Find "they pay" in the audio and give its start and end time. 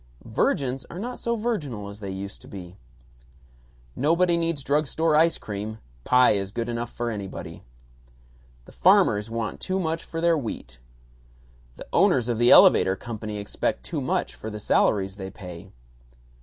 15.17-15.71